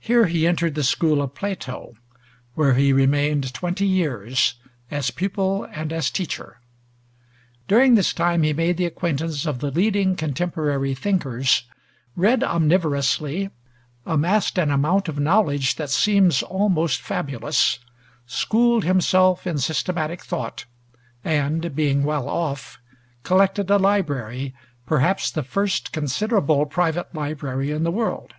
[0.00, 1.94] Here he entered the school of Plato,
[2.54, 4.56] where he remained twenty years,
[4.90, 6.58] as pupil and as teacher.
[7.68, 11.62] During this time he made the acquaintance of the leading contemporary thinkers,
[12.16, 13.50] read omnivorously,
[14.04, 17.78] amassed an amount of knowledge that seems almost fabulous,
[18.26, 20.64] schooled himself in systematic thought,
[21.22, 22.80] and (being well off)
[23.22, 24.56] collected a library,
[24.86, 28.34] perhaps the first considerable private library in the world.